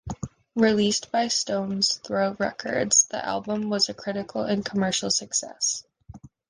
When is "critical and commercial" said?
3.93-5.11